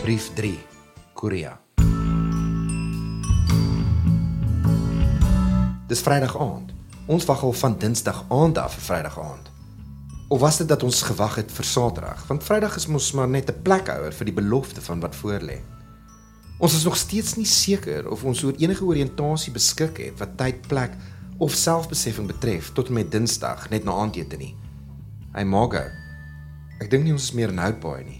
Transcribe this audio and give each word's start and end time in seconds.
Brief 0.00 0.30
3. 0.34 0.58
Korea. 1.12 1.60
Dis 5.86 6.00
Vrydag 6.00 6.38
aand. 6.38 6.72
Ons 7.06 7.24
wag 7.28 7.42
al 7.42 7.52
van 7.52 7.74
Dinsdag 7.78 8.22
aand 8.32 8.58
af 8.58 8.78
vir 8.78 8.82
Vrydag 8.82 9.18
aand. 9.20 9.50
Of 10.28 10.40
was 10.40 10.56
dit 10.56 10.68
dat 10.68 10.82
ons 10.82 11.02
gewag 11.02 11.34
het 11.42 11.52
vir 11.52 11.68
Saterdag? 11.68 12.22
Want 12.26 12.44
Vrydag 12.44 12.78
is 12.80 12.86
mos 12.86 13.10
maar 13.12 13.28
net 13.28 13.50
'n 13.50 13.62
plekhouer 13.62 14.12
vir 14.12 14.24
die 14.24 14.34
belofte 14.40 14.80
van 14.80 15.00
wat 15.00 15.16
voorlê. 15.16 15.60
Ons 16.58 16.74
is 16.74 16.84
nog 16.84 16.96
steeds 16.96 17.36
nie 17.36 17.46
seker 17.46 18.08
of 18.08 18.24
ons 18.24 18.42
oor 18.44 18.54
enige 18.56 18.84
oriëntasie 18.84 19.52
beskik 19.52 19.98
het 19.98 20.18
wat 20.18 20.36
tyd, 20.36 20.68
plek 20.68 20.96
of 21.38 21.52
selfbeseffing 21.52 22.26
betref 22.26 22.72
tot 22.72 22.88
en 22.88 22.94
met 22.94 23.12
Dinsdag 23.12 23.68
net 23.70 23.84
na 23.84 23.92
aandete 23.92 24.36
nie. 24.36 24.56
Hy 25.34 25.44
maak 25.44 25.72
gou. 25.72 25.90
Ek 26.80 26.90
dink 26.90 27.04
nie 27.04 27.12
ons 27.12 27.22
is 27.22 27.32
meer 27.32 27.48
in 27.48 27.58
Houtbaai 27.58 28.04
nie. 28.04 28.19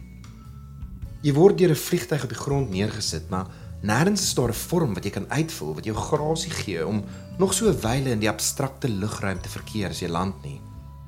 Jy 1.21 1.33
word 1.37 1.59
deur 1.59 1.71
'n 1.71 1.77
vliegtyg 1.77 2.23
op 2.23 2.33
die 2.33 2.39
grond 2.39 2.71
neergesit, 2.71 3.29
maar 3.29 3.47
nêrens 3.83 4.23
is 4.23 4.35
daar 4.35 4.49
'n 4.49 4.63
vorm 4.69 4.95
wat 4.95 5.05
jy 5.05 5.11
kan 5.11 5.31
uitvul 5.31 5.75
wat 5.75 5.85
jou 5.85 5.97
grasie 5.97 6.51
gee 6.51 6.87
om 6.87 7.05
nog 7.39 7.53
so 7.55 7.69
'n 7.69 7.81
wyle 7.81 8.11
in 8.11 8.21
die 8.21 8.31
abstrakte 8.31 8.89
lugruimte 8.89 9.49
verkeer 9.49 9.89
as 9.89 10.01
jy 10.01 10.09
land 10.09 10.43
nie. 10.43 10.61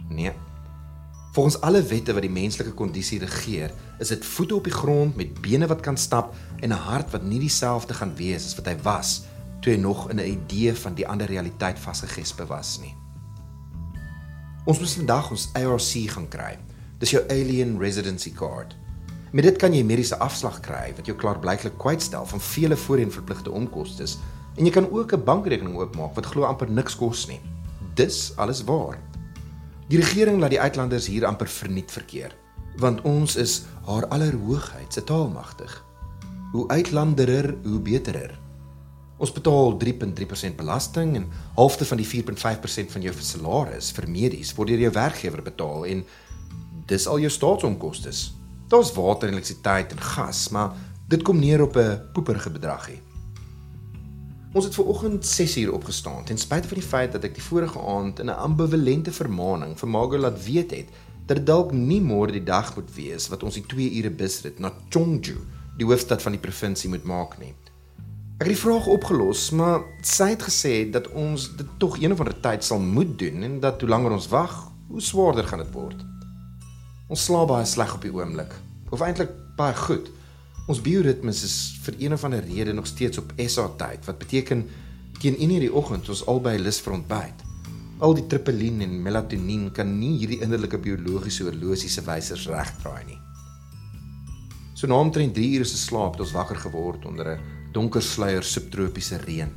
Nee. 0.08 0.32
Volgens 1.32 1.60
alle 1.60 1.82
wette 1.82 2.12
wat 2.12 2.22
die 2.22 2.30
menslike 2.30 2.72
kondisie 2.72 3.18
regeer, 3.18 3.70
is 3.98 4.08
dit 4.08 4.24
voete 4.24 4.54
op 4.54 4.64
die 4.64 4.72
grond 4.72 5.16
met 5.16 5.40
bene 5.40 5.66
wat 5.66 5.80
kan 5.80 5.96
stap 5.96 6.34
en 6.60 6.68
'n 6.68 6.76
hart 6.76 7.10
wat 7.10 7.22
nie 7.22 7.38
dieselfde 7.38 7.94
gaan 7.94 8.14
wees 8.16 8.44
as 8.44 8.54
wat 8.54 8.66
hy 8.66 8.76
was 8.82 9.22
toe 9.60 9.72
hy 9.72 9.78
nog 9.78 10.10
in 10.10 10.16
'n 10.16 10.28
idee 10.28 10.74
van 10.74 10.94
die 10.94 11.08
ander 11.08 11.26
realiteit 11.26 11.78
vasgegespe 11.78 12.46
was 12.46 12.78
nie. 12.80 12.94
Ons 14.64 14.78
moet 14.78 14.92
vandag 14.92 15.30
ons 15.30 15.48
ARC 15.52 16.10
gaan 16.10 16.28
kry. 16.28 16.58
Dis 16.98 17.10
jou 17.10 17.22
Alien 17.28 17.78
Residency 17.78 18.32
Card. 18.32 18.76
Met 19.32 19.46
dit 19.48 19.56
kan 19.56 19.72
jy 19.72 19.80
mediese 19.80 20.18
afslag 20.20 20.58
kry 20.60 20.90
wat 20.92 21.06
jou 21.08 21.14
klaarblyklik 21.16 21.78
kwytstel 21.80 22.26
van 22.28 22.40
vele 22.44 22.76
voorheen 22.76 23.12
verpligte 23.12 23.50
onkoste 23.50 24.04
en 24.60 24.66
jy 24.68 24.72
kan 24.74 24.90
ook 24.92 25.14
'n 25.16 25.24
bankrekening 25.24 25.76
oopmaak 25.76 26.12
wat 26.14 26.26
glo 26.26 26.44
amper 26.44 26.68
niks 26.70 26.96
kos 26.96 27.26
nie. 27.28 27.40
Dis 27.94 28.32
alles 28.36 28.64
waar. 28.64 28.98
Die 29.88 29.98
regering 29.98 30.40
laat 30.40 30.50
die 30.50 30.60
uitlanders 30.60 31.06
hier 31.06 31.24
amper 31.26 31.48
verniet 31.48 31.90
verkeer, 31.90 32.36
want 32.76 33.00
ons 33.02 33.36
is 33.36 33.64
haar 33.86 34.06
allerhoogheid 34.06 34.92
se 34.92 35.04
taalmagtig. 35.04 35.84
Hoe 36.52 36.68
uitlanderer, 36.68 37.56
hoe 37.64 37.80
beterer. 37.80 38.38
Ons 39.16 39.32
betaal 39.32 39.78
3.3% 39.78 40.56
belasting 40.56 41.16
en 41.16 41.28
halfte 41.54 41.84
van 41.84 41.96
die 41.96 42.06
4.5% 42.06 42.92
van 42.92 43.02
jou 43.02 43.14
salaris 43.18 43.92
vir 43.92 44.08
medies 44.08 44.54
word 44.54 44.68
deur 44.68 44.78
jou 44.78 44.92
werkgewer 44.92 45.42
betaal 45.42 45.86
en 45.86 46.04
dis 46.86 47.06
al 47.06 47.18
jou 47.18 47.30
staatsonkoste. 47.30 48.41
Daar's 48.72 48.92
water, 48.92 49.28
elektrisiteit 49.28 49.90
en 49.92 50.00
gas, 50.00 50.48
maar 50.48 50.70
dit 51.08 51.22
kom 51.22 51.38
neer 51.38 51.60
op 51.62 51.76
'n 51.76 52.00
poeperige 52.12 52.50
bedragie. 52.50 53.00
Ons 54.52 54.64
het 54.64 54.74
ver 54.74 54.84
oggend 54.84 55.24
6uur 55.40 55.72
opgestaan 55.72 56.24
ten 56.24 56.38
spyte 56.38 56.68
van 56.68 56.78
die 56.78 56.86
feit 56.86 57.12
dat 57.12 57.24
ek 57.24 57.34
die 57.34 57.42
vorige 57.42 57.80
aand 57.80 58.18
in 58.18 58.26
'n 58.26 58.40
ambivalente 58.48 59.12
vermaaning 59.12 59.78
vir 59.78 59.88
Margo 59.88 60.18
laat 60.18 60.44
weet 60.44 60.70
het 60.70 60.88
dat 61.26 61.36
dit 61.36 61.46
dalk 61.46 61.72
nie 61.72 62.00
môre 62.00 62.32
die 62.32 62.44
dag 62.44 62.74
moet 62.74 62.94
wees 62.94 63.28
wat 63.28 63.42
ons 63.42 63.54
die 63.54 63.66
2 63.66 63.96
ure 63.96 64.10
busrit 64.10 64.58
na 64.58 64.72
Chongju, 64.88 65.36
die 65.76 65.86
hoofstad 65.86 66.22
van 66.22 66.32
die 66.32 66.40
provinsie 66.40 66.90
moet 66.90 67.04
maak 67.04 67.38
nie. 67.38 67.54
Ek 68.38 68.46
het 68.46 68.56
die 68.56 68.64
vraag 68.68 68.86
opgelos, 68.86 69.50
maar 69.50 69.80
sy 70.02 70.28
het 70.28 70.42
gesê 70.42 70.90
dat 70.90 71.08
ons 71.08 71.56
dit 71.56 71.66
tog 71.78 72.00
een 72.00 72.12
of 72.12 72.18
ander 72.18 72.40
tyd 72.40 72.64
sal 72.64 72.80
moet 72.80 73.18
doen 73.18 73.42
en 73.42 73.60
dat 73.60 73.80
hoe 73.80 73.90
langer 73.90 74.10
ons 74.10 74.28
wag, 74.28 74.72
hoe 74.88 75.00
swaarder 75.00 75.44
gaan 75.44 75.58
dit 75.58 75.72
word. 75.72 76.11
Ons 77.12 77.26
slaap 77.28 77.50
baie 77.50 77.64
sleg 77.68 77.90
op 77.92 78.04
die 78.06 78.10
oomblik, 78.14 78.54
of 78.88 79.02
eintlik 79.04 79.34
baie 79.58 79.74
goed. 79.76 80.06
Ons 80.72 80.78
bioritmes 80.80 81.42
is 81.44 81.54
vir 81.84 81.96
een 82.00 82.14
of 82.16 82.22
ander 82.24 82.44
rede 82.46 82.72
nog 82.72 82.86
steeds 82.88 83.18
op 83.20 83.34
SA 83.36 83.66
tyd, 83.76 84.06
wat 84.08 84.16
beteken 84.22 84.62
teen 85.20 85.34
1:00 85.36 85.60
die 85.60 85.72
oggend 85.80 86.08
ons 86.08 86.22
albei 86.26 86.54
lus 86.58 86.78
vir 86.80 86.94
ontbyt. 86.94 87.42
Al 88.00 88.14
die 88.16 88.24
tripelin 88.26 88.80
en 88.80 88.94
melatonien 89.02 89.66
kan 89.76 89.92
nie 89.98 90.14
hierdie 90.22 90.40
innerlike 90.40 90.78
biologiese 90.78 91.44
horlosie 91.44 91.90
se 91.90 92.00
wysers 92.06 92.46
regdraai 92.48 93.04
nie. 93.04 93.18
So 94.74 94.86
na 94.86 94.94
omtrent 94.94 95.34
3 95.34 95.56
ure 95.56 95.64
se 95.64 95.76
slaap 95.76 96.12
het 96.16 96.20
ons 96.20 96.32
wakker 96.32 96.56
geword 96.56 97.04
onder 97.04 97.36
'n 97.36 97.40
donker 97.72 98.02
sluier 98.02 98.42
subtropiese 98.42 99.18
reën. 99.26 99.50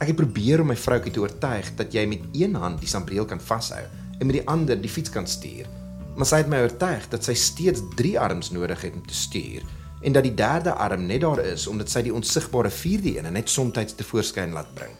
Ek 0.00 0.08
het 0.08 0.16
probeer 0.16 0.60
om 0.60 0.66
my 0.66 0.76
vroukie 0.76 1.12
te 1.12 1.20
oortuig 1.20 1.76
dat 1.76 1.92
jy 1.92 2.06
met 2.06 2.22
een 2.32 2.54
hand 2.54 2.80
die 2.80 2.88
sambreel 2.88 3.24
kan 3.24 3.40
vashou 3.40 3.84
en 4.18 4.26
met 4.26 4.36
die 4.36 4.48
ander 4.48 4.80
die 4.80 4.90
fiets 4.90 5.10
kan 5.10 5.26
stuur. 5.26 5.81
Maar 6.16 6.28
sy 6.28 6.42
het 6.42 6.50
my 6.52 6.60
oortuig 6.66 7.06
dat 7.12 7.24
sy 7.24 7.34
steeds 7.38 7.80
3 7.96 8.18
arms 8.20 8.50
nodig 8.52 8.82
het 8.84 8.94
om 8.98 9.06
te 9.06 9.16
stuur 9.16 9.64
en 10.02 10.12
dat 10.12 10.26
die 10.26 10.34
derde 10.34 10.74
arm 10.74 11.06
net 11.06 11.22
daar 11.22 11.40
is 11.44 11.66
omdat 11.70 11.90
sy 11.90 12.02
die 12.02 12.14
onsigbare 12.14 12.70
vierde 12.70 13.16
een 13.18 13.32
net 13.32 13.48
soms 13.48 13.94
te 13.94 14.04
voorskyn 14.04 14.52
laat 14.52 14.74
bring. 14.74 14.94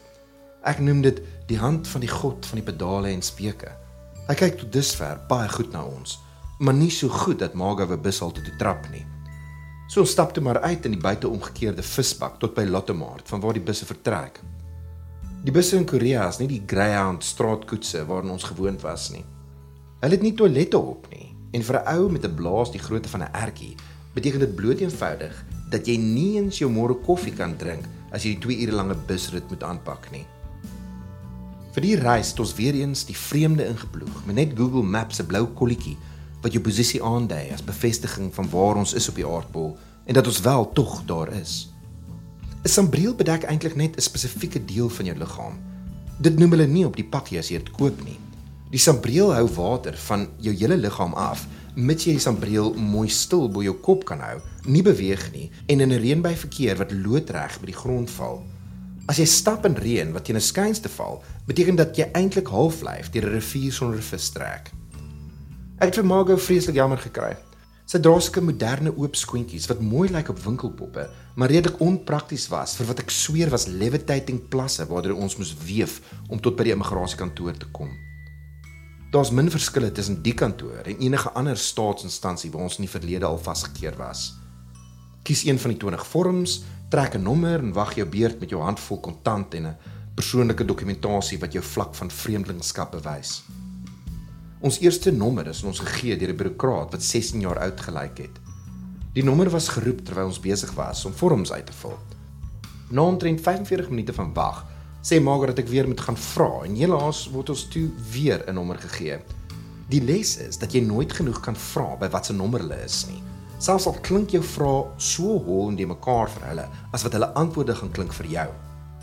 Ek 0.63 0.79
noem 0.79 1.01
dit 1.03 1.19
die 1.47 1.59
hand 1.59 1.87
van 1.87 2.01
die 2.01 2.11
god 2.11 2.45
van 2.47 2.61
die 2.61 2.65
pedale 2.65 3.11
en 3.11 3.21
speke. 3.21 3.73
Hy 4.29 4.35
kyk 4.39 4.61
tot 4.61 4.71
dusver 4.71 5.19
baie 5.27 5.49
goed 5.51 5.73
na 5.75 5.83
ons, 5.83 6.15
maar 6.63 6.73
nie 6.73 6.91
so 6.91 7.11
goed 7.11 7.41
dat 7.43 7.57
Maga 7.59 7.87
we 7.89 7.97
bus 7.99 8.21
al 8.23 8.31
toe 8.31 8.43
te 8.45 8.55
trap 8.57 8.87
nie. 8.93 9.03
So 9.91 10.07
stap 10.07 10.31
toe 10.33 10.43
maar 10.43 10.61
uit 10.63 10.85
in 10.87 10.95
die 10.95 11.03
buite 11.03 11.27
omgekeerde 11.27 11.83
visbak 11.83 12.39
tot 12.39 12.55
by 12.55 12.63
Lottomaart 12.63 13.27
van 13.27 13.43
waar 13.43 13.59
die 13.59 13.65
busse 13.65 13.85
vertrek. 13.85 14.39
Die 15.43 15.51
busse 15.51 15.75
in 15.75 15.85
Korea 15.85 16.29
is 16.31 16.39
nie 16.39 16.47
die 16.47 16.63
Greyhound 16.65 17.25
straatkoetse 17.27 18.05
waarna 18.07 18.37
ons 18.37 18.47
gewoond 18.47 18.81
was 18.81 19.09
nie. 19.11 19.25
Hulle 20.03 20.17
het 20.17 20.23
nie 20.25 20.33
toilette 20.35 20.75
op 20.75 21.05
nie 21.13 21.29
en 21.55 21.63
vir 21.63 21.77
'n 21.79 21.87
ou 21.95 22.11
met 22.11 22.25
'n 22.25 22.35
blaas 22.35 22.71
die 22.71 22.81
grootte 22.85 23.09
van 23.09 23.21
'n 23.23 23.31
ertjie 23.31 23.75
beteken 24.13 24.39
dit 24.39 24.55
bloot 24.55 24.79
eenvoudig 24.79 25.45
dat 25.69 25.87
jy 25.87 25.95
nie 25.97 26.37
eens 26.37 26.57
jou 26.57 26.71
môre 26.71 26.95
koffie 27.05 27.33
kan 27.33 27.55
drink 27.57 27.85
as 28.11 28.23
jy 28.23 28.35
die 28.35 28.39
2 28.39 28.61
ure 28.61 28.71
lange 28.71 28.95
busrit 29.07 29.49
moet 29.49 29.63
aanpak 29.63 30.11
nie. 30.11 30.25
Vir 31.71 31.81
die 31.81 31.95
reis 31.95 32.29
het 32.29 32.39
ons 32.39 32.55
weer 32.55 32.73
eens 32.73 33.05
die 33.05 33.17
vreemde 33.17 33.65
ingeploeg 33.65 34.25
met 34.25 34.35
net 34.35 34.57
Google 34.57 34.83
Maps 34.83 35.15
se 35.15 35.23
blou 35.23 35.45
kolletjie 35.45 35.97
wat 36.41 36.51
jou 36.51 36.63
posisie 36.63 37.03
aandui 37.03 37.51
as 37.53 37.63
bevestiging 37.63 38.33
van 38.33 38.49
waar 38.49 38.75
ons 38.75 38.93
is 38.93 39.09
op 39.09 39.15
die 39.15 39.27
aardbol 39.27 39.77
en 40.05 40.13
dat 40.13 40.27
ons 40.27 40.41
wel 40.41 40.71
tog 40.73 41.05
daar 41.05 41.33
is. 41.33 41.71
'n 42.63 42.67
Sambreel 42.67 43.15
bedek 43.15 43.43
eintlik 43.43 43.75
net 43.75 43.95
'n 43.95 44.01
spesifieke 44.01 44.65
deel 44.65 44.89
van 44.89 45.05
jou 45.05 45.17
liggaam. 45.17 45.59
Dit 46.19 46.39
noem 46.39 46.51
hulle 46.51 46.67
nie 46.67 46.85
op 46.85 46.95
die 46.95 47.09
pakkie 47.09 47.39
as 47.39 47.47
jy 47.47 47.57
dit 47.57 47.71
koop 47.71 48.03
nie. 48.03 48.19
Die 48.73 48.81
sambreel 48.81 49.29
hou 49.35 49.45
water 49.53 49.93
van 50.07 50.23
jou 50.41 50.51
hele 50.57 50.79
liggaam 50.79 51.11
af 51.13 51.43
mits 51.77 52.07
jy 52.07 52.15
die 52.15 52.21
sambreel 52.23 52.71
mooi 52.73 53.05
stil 53.13 53.43
bo 53.53 53.61
jou 53.61 53.75
kop 53.85 54.01
kan 54.09 54.21
hou, 54.25 54.39
nie 54.65 54.81
beweeg 54.81 55.27
nie 55.33 55.51
en 55.69 55.81
in 55.85 55.91
'n 55.93 56.01
reënbuig 56.01 56.39
verkeer 56.41 56.77
wat 56.81 56.91
loodreg 56.91 57.59
by 57.61 57.67
die 57.69 57.77
grond 57.77 58.09
val. 58.09 58.41
As 59.05 59.17
jy 59.17 59.25
stap 59.25 59.65
in 59.65 59.77
reën 59.77 60.13
wat 60.13 60.25
teen 60.25 60.37
'n 60.37 60.41
skynste 60.41 60.89
val, 60.89 61.21
beteken 61.45 61.75
dat 61.75 61.95
jy 61.97 62.09
eintlik 62.13 62.47
halflyf 62.47 63.11
deur 63.11 63.25
'n 63.25 63.33
rivier 63.33 63.71
sonder 63.71 64.01
vis 64.01 64.29
trek. 64.29 64.71
Ek 65.77 65.93
het 65.93 65.95
vir 65.95 66.05
Margo 66.05 66.37
vreeslik 66.37 66.75
jammer 66.75 66.97
gekry. 66.97 67.37
Sy 67.85 67.99
dra 67.99 68.19
sulke 68.19 68.41
moderne 68.41 68.97
oop 68.97 69.15
skoentjies 69.15 69.67
wat 69.67 69.81
mooi 69.81 70.09
lyk 70.09 70.29
op 70.29 70.39
winkelpoppe, 70.39 71.09
maar 71.35 71.49
redelik 71.49 71.79
onprakties 71.79 72.47
was 72.49 72.75
vir 72.75 72.87
wat 72.87 72.99
ek 72.99 73.11
sweer 73.11 73.49
was 73.49 73.67
levitating 73.67 74.49
plasse 74.49 74.85
waardeur 74.87 75.15
ons 75.15 75.37
moes 75.37 75.55
weef 75.65 76.01
om 76.29 76.39
tot 76.39 76.55
by 76.55 76.63
die 76.63 76.73
immigrasiekantoor 76.73 77.53
te 77.57 77.67
kom. 77.71 78.12
Daar's 79.13 79.29
min 79.29 79.49
verskille 79.53 79.91
tussen 79.91 80.23
die 80.25 80.33
kantoor 80.33 80.87
en 80.89 80.97
enige 80.97 81.29
ander 81.37 81.57
staatsinstansie 81.57 82.49
waar 82.51 82.63
ons 82.65 82.79
in 82.79 82.87
die 82.87 82.89
verlede 82.89 83.27
al 83.27 83.37
vasgekeer 83.37 83.93
was. 83.99 84.31
Kies 85.21 85.43
een 85.45 85.59
van 85.61 85.69
die 85.69 85.77
20 85.83 86.05
vorms, 86.09 86.55
trek 86.89 87.13
'n 87.13 87.21
nommer 87.21 87.59
en 87.59 87.73
wag 87.73 87.93
jou 87.95 88.07
beurt 88.09 88.39
met 88.39 88.49
jou 88.49 88.61
handvol 88.61 88.99
kontant 88.99 89.53
en 89.53 89.67
'n 89.67 89.77
persoonlike 90.15 90.65
dokumentasie 90.65 91.39
wat 91.39 91.53
jou 91.53 91.63
vlak 91.63 91.95
van 91.95 92.11
vreemdelingskap 92.11 92.91
bewys. 92.91 93.43
Ons 94.59 94.79
eerste 94.79 95.11
nommer 95.11 95.47
is 95.47 95.63
ons 95.63 95.79
gegee 95.79 96.17
deur 96.17 96.29
'n 96.29 96.37
bureaukraat 96.37 96.91
wat 96.91 97.03
16 97.03 97.39
jaar 97.39 97.59
oud 97.59 97.81
gelyk 97.81 98.17
het. 98.17 98.39
Die 99.13 99.23
nommer 99.23 99.49
was 99.49 99.67
geroep 99.67 100.05
terwyl 100.05 100.25
ons 100.25 100.39
besig 100.39 100.73
was 100.73 101.05
om 101.05 101.13
vorms 101.13 101.51
uit 101.51 101.65
te 101.65 101.73
vul. 101.73 101.99
Na 102.89 103.01
omtrent 103.01 103.41
45 103.41 103.89
minute 103.89 104.13
van 104.13 104.33
wag, 104.33 104.65
sê 105.03 105.19
Margaret 105.19 105.57
dat 105.57 105.65
ek 105.65 105.71
weer 105.71 105.87
moet 105.87 106.01
gaan 106.01 106.17
vra 106.17 106.63
en 106.63 106.75
helaas 106.79 107.25
word 107.33 107.51
ons 107.51 107.65
toe 107.67 107.89
weer 108.13 108.43
'n 108.47 108.55
nommer 108.55 108.79
gegee. 108.79 109.19
Die 109.89 110.01
les 110.01 110.37
is 110.37 110.57
dat 110.57 110.71
jy 110.71 110.81
nooit 110.81 111.11
genoeg 111.11 111.41
kan 111.43 111.55
vra 111.55 111.95
by 111.99 112.09
watter 112.09 112.33
nommer 112.33 112.59
hulle 112.63 112.79
is 112.85 113.05
nie. 113.09 113.21
Selfs 113.59 113.85
al 113.85 113.99
klink 114.01 114.31
jou 114.31 114.41
vrae 114.43 114.87
so 114.97 115.39
hol 115.45 115.69
en 115.69 115.75
die 115.75 115.85
mekaar 115.85 116.29
vir 116.29 116.47
hulle 116.47 116.67
as 116.93 117.03
wat 117.03 117.13
hulle 117.13 117.33
antwoorde 117.35 117.75
gaan 117.75 117.91
klink 117.91 118.13
vir 118.13 118.27
jou. 118.27 118.49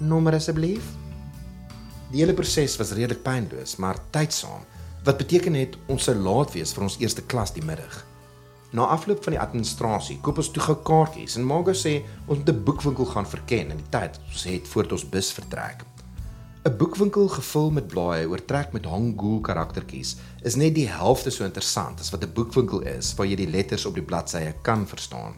Nommer 0.01 0.35
asseblief. 0.35 0.83
Die 2.13 2.21
hele 2.21 2.35
proses 2.35 2.79
was 2.79 2.93
redelik 2.93 3.23
pynloos, 3.23 3.77
maar 3.77 4.01
tydsaam, 4.11 4.65
wat 5.05 5.19
beteken 5.19 5.55
het 5.55 5.77
ons 5.87 6.05
sou 6.05 6.15
laat 6.15 6.53
wees 6.53 6.73
vir 6.73 6.83
ons 6.83 6.99
eerste 6.99 7.23
klas 7.23 7.53
die 7.53 7.65
middag. 7.65 8.10
Na 8.73 8.87
afloop 8.87 9.25
van 9.25 9.35
die 9.35 9.41
administrasie 9.43 10.21
koop 10.23 10.39
ons 10.39 10.51
toe 10.55 10.63
gou 10.63 10.77
kaartjies 10.87 11.35
en 11.37 11.47
Margo 11.47 11.73
sê 11.75 12.05
ons 12.27 12.39
moet 12.39 12.49
'n 12.49 12.65
boekwinkel 12.65 13.05
gaan 13.05 13.27
verken 13.27 13.71
in 13.75 13.81
die 13.83 13.91
tyd 13.91 14.21
ons 14.31 14.45
het 14.45 14.69
voordat 14.69 14.93
ons 14.93 15.09
bus 15.09 15.33
vertrek. 15.33 15.85
'n 16.65 16.77
Boekwinkel 16.77 17.29
gevul 17.29 17.71
met 17.71 17.87
blaaie 17.89 18.29
oortrek 18.29 18.73
met 18.73 18.85
Hangul 18.85 19.41
karaktertjies 19.41 20.17
is 20.43 20.57
net 20.57 20.75
die 20.75 20.89
helfte 20.89 21.31
so 21.31 21.45
interessant 21.45 22.01
as 22.01 22.11
wat 22.11 22.25
'n 22.25 22.33
boekwinkel 22.33 22.81
is 22.81 23.15
waar 23.15 23.27
jy 23.27 23.37
die 23.37 23.51
letters 23.51 23.87
op 23.87 23.95
die 23.95 24.09
bladsye 24.11 24.55
kan 24.63 24.87
verstaan. 24.87 25.35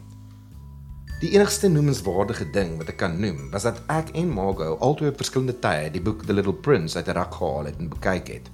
Die 1.21 1.31
enigste 1.31 1.69
noemenswaardige 1.69 2.51
ding 2.51 2.79
wat 2.79 2.89
ek 2.89 2.97
kan 2.97 3.21
noem, 3.21 3.51
was 3.51 3.63
dat 3.63 3.83
ek 3.87 4.11
en 4.19 4.29
Margot 4.29 4.81
altoe 4.81 5.09
op 5.09 5.17
verskillende 5.17 5.59
tye 5.59 5.91
die 5.91 6.03
boek 6.03 6.27
The 6.27 6.33
Little 6.33 6.53
Prince 6.53 6.97
uit 6.97 7.09
'n 7.09 7.15
rak 7.15 7.35
gehaal 7.35 7.65
het 7.65 7.79
en 7.79 7.89
bekyk 7.89 8.29
het. 8.29 8.51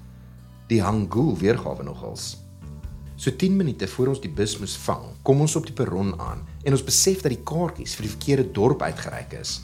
Die 0.68 0.82
Hangul 0.82 1.38
weergawe 1.38 1.82
nogals. 1.82 2.47
So 3.18 3.34
10 3.36 3.56
minute 3.56 3.88
voor 3.90 4.12
ons 4.12 4.20
die 4.22 4.30
bus 4.30 4.52
moes 4.62 4.76
vang, 4.78 5.08
kom 5.26 5.40
ons 5.42 5.56
op 5.58 5.64
die 5.66 5.74
perron 5.74 6.12
aan 6.22 6.44
en 6.62 6.74
ons 6.76 6.84
besef 6.86 7.24
dat 7.24 7.32
die 7.34 7.42
kaartjies 7.50 7.96
vir 7.98 8.04
die 8.06 8.10
verkeerde 8.12 8.44
dorp 8.54 8.84
uitgereik 8.86 9.32
is. 9.40 9.56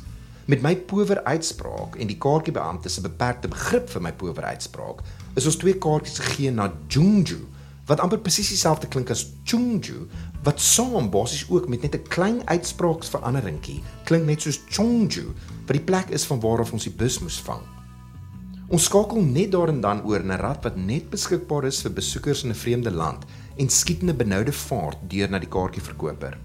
Met 0.50 0.64
my 0.64 0.72
power 0.90 1.20
uitspraak 1.22 1.94
en 1.94 2.10
die 2.10 2.18
kaartjiebeampte 2.18 2.90
se 2.90 3.04
beperkte 3.04 3.52
begrip 3.52 3.86
vir 3.92 4.02
my 4.02 4.10
power 4.10 4.48
uitspraak, 4.50 5.04
is 5.38 5.46
ons 5.46 5.60
twee 5.62 5.76
kaartjies 5.78 6.18
gegee 6.24 6.50
na 6.50 6.66
Jungju, 6.90 7.44
wat 7.86 8.02
amper 8.02 8.18
presies 8.26 8.50
dieselfde 8.50 8.90
klink 8.90 9.12
as 9.14 9.22
Chungju, 9.46 10.08
wat 10.42 10.58
saam 10.58 11.06
basies 11.14 11.46
ook 11.46 11.70
met 11.70 11.86
net 11.86 11.94
'n 11.94 12.08
klein 12.10 12.42
uitspraaksveranderingkie 12.50 13.84
klink 14.04 14.26
net 14.26 14.42
soos 14.42 14.58
Chongju, 14.66 15.30
wat 15.66 15.78
die 15.78 15.86
plek 15.86 16.10
is 16.10 16.26
van 16.26 16.40
waar 16.40 16.66
af 16.66 16.72
ons 16.72 16.90
die 16.90 16.96
bus 16.98 17.20
moes 17.20 17.38
vang. 17.38 17.62
Ons 18.68 18.84
skakel 18.84 19.22
net 19.22 19.52
daar 19.52 19.68
en 19.68 19.80
dan 19.80 20.02
oor 20.02 20.22
'n 20.24 20.40
rad 20.40 20.64
wat 20.64 20.76
net 20.76 21.10
beskikbaar 21.10 21.64
is 21.64 21.82
vir 21.82 21.92
besoekers 21.92 22.42
in 22.44 22.50
'n 22.50 22.54
vreemde 22.54 22.90
land 22.90 23.24
en 23.56 23.68
skiet 23.68 24.02
'n 24.02 24.16
benoude 24.16 24.52
vaart 24.52 24.98
deur 25.08 25.30
na 25.30 25.38
die 25.38 25.48
kaartjieverkoper. 25.48 26.38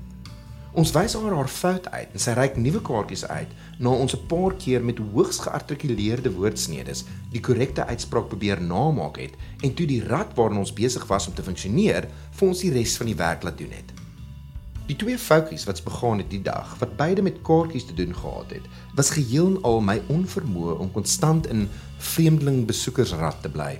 Ons 0.77 0.91
wys 0.93 1.15
haar 1.17 1.33
haar 1.33 1.47
fout 1.49 1.87
uit 1.89 2.11
en 2.13 2.21
sy 2.21 2.33
reik 2.37 2.57
nuwe 2.57 2.81
kaartjies 2.85 3.25
uit 3.25 3.53
na 3.79 3.89
ons 3.89 4.13
'n 4.15 4.27
paar 4.27 4.53
keer 4.53 4.83
met 4.83 4.99
hoogs 5.13 5.39
geartikuleerde 5.39 6.31
woordsnedes 6.31 7.05
die 7.31 7.41
korrekte 7.41 7.85
uitspraak 7.85 8.27
probeer 8.27 8.61
namaak 8.61 9.17
het 9.17 9.33
en 9.61 9.73
toe 9.73 9.87
die 9.87 10.03
rad 10.03 10.35
waarin 10.35 10.57
ons 10.57 10.73
besig 10.73 11.07
was 11.07 11.27
om 11.27 11.33
te 11.33 11.43
funksioneer 11.43 12.07
vir 12.31 12.47
ons 12.47 12.59
die 12.59 12.71
res 12.71 12.97
van 12.97 13.05
die 13.05 13.15
werk 13.15 13.43
laat 13.43 13.57
doen 13.57 13.71
het. 13.71 13.91
Die 14.85 14.95
twee 14.95 15.17
foutjies 15.17 15.65
wat 15.65 15.83
begaan 15.83 16.17
het 16.17 16.29
die 16.29 16.41
dag, 16.41 16.75
wat 16.79 16.97
beide 16.97 17.21
met 17.21 17.41
kaartjies 17.41 17.85
te 17.85 17.93
doen 17.93 18.15
gehad 18.15 18.49
het, 18.49 18.65
was 18.95 19.09
geheel 19.09 19.47
en 19.47 19.61
al 19.63 19.81
my 19.81 20.01
onvermoë 20.07 20.79
om 20.79 20.91
konstant 20.91 21.47
in 21.47 21.69
vreemdeling 21.97 22.65
besoekersrad 22.65 23.41
te 23.41 23.49
bly. 23.49 23.79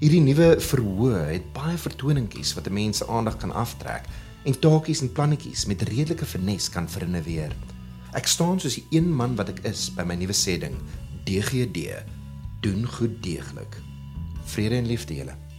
Hierdie 0.00 0.22
nuwe 0.24 0.54
verhoë 0.64 1.16
het 1.28 1.48
baie 1.52 1.76
vertoningkies 1.76 2.54
wat 2.56 2.68
'n 2.70 2.72
mens 2.72 2.96
se 3.02 3.06
aandag 3.06 3.36
kan 3.36 3.50
aftrek 3.52 4.06
en 4.48 4.58
taakies 4.58 5.02
en 5.04 5.12
plannetjies 5.12 5.66
met 5.66 5.82
redelike 5.82 6.24
finesse 6.24 6.70
kan 6.70 6.88
verinneweer. 6.88 7.52
Ek 8.16 8.26
staan 8.26 8.60
soos 8.60 8.74
die 8.74 8.86
een 8.90 9.12
man 9.12 9.36
wat 9.36 9.48
ek 9.48 9.60
is 9.68 9.90
by 9.92 10.02
my 10.02 10.14
nuwe 10.14 10.32
sê 10.32 10.56
ding, 10.58 10.74
DGD, 11.24 12.00
doen 12.60 12.86
goed 12.86 13.22
deeglik. 13.22 13.76
Vrede 14.44 14.76
en 14.76 14.86
liefde 14.86 15.14
julle. 15.14 15.49